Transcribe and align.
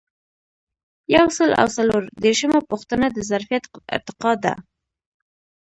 یو 1.15 1.27
سل 1.37 1.51
او 1.61 1.67
څلور 1.77 2.03
دیرشمه 2.23 2.59
پوښتنه 2.71 3.05
د 3.11 3.17
ظرفیت 3.29 3.63
ارتقا 3.95 4.31
ده. 4.43 4.53